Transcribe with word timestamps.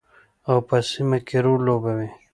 او 0.49 0.57
په 0.67 0.77
سیمه 0.89 1.19
کې 1.27 1.37
رول 1.45 1.61
لوبوي. 1.67 2.09